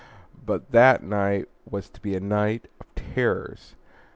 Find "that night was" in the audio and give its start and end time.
0.71-1.87